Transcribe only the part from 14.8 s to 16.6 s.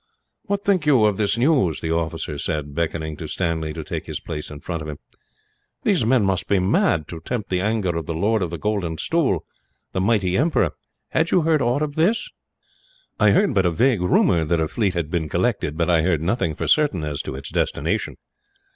had been collected, but I heard nothing